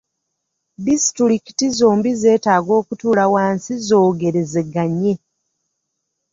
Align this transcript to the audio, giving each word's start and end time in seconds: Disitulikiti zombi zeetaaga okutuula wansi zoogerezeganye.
Disitulikiti 0.85 1.65
zombi 1.77 2.11
zeetaaga 2.21 2.71
okutuula 2.81 3.23
wansi 3.33 3.73
zoogerezeganye. 3.87 5.13